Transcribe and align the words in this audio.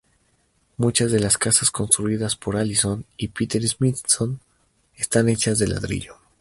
Muchas 0.77 1.11
de 1.11 1.19
las 1.19 1.37
casas 1.37 1.69
construidas 1.69 2.35
por 2.35 2.57
Alison 2.57 3.05
y 3.17 3.27
Peter 3.27 3.61
Smithson 3.67 4.39
están 4.95 5.29
hechas 5.29 5.59
de 5.59 5.67
ladrillo. 5.67 6.17